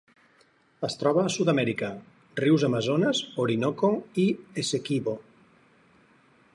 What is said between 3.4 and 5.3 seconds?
Orinoco i Essequibo.